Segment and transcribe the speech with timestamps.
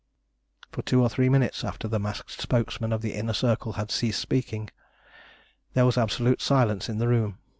[0.71, 4.19] For two or three minutes after the masked spokesman of the Inner Circle had ceased
[4.19, 4.71] speaking,
[5.75, 7.37] there was absolute silence in the room.